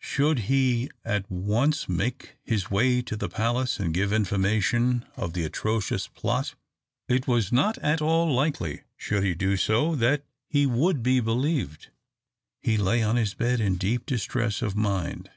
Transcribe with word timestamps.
Should 0.00 0.40
he 0.52 0.90
at 1.02 1.30
once 1.30 1.88
make 1.88 2.36
his 2.42 2.70
way 2.70 3.00
to 3.00 3.16
the 3.16 3.30
palace 3.30 3.80
and 3.80 3.94
give 3.94 4.12
information 4.12 5.06
of 5.16 5.32
the 5.32 5.44
atrocious 5.44 6.08
plot? 6.08 6.54
It 7.08 7.26
was 7.26 7.52
not 7.52 7.78
at 7.78 8.02
all 8.02 8.30
likely, 8.30 8.82
should 8.98 9.22
he 9.24 9.32
do 9.32 9.56
so, 9.56 9.94
that 9.96 10.26
he 10.46 10.66
would 10.66 11.02
be 11.02 11.20
believed. 11.20 11.88
He 12.60 12.76
lay 12.76 13.02
on 13.02 13.16
his 13.16 13.32
bed 13.32 13.60
in 13.62 13.76
deep 13.76 14.04
distress 14.04 14.60
of 14.60 14.76
mind. 14.76 15.30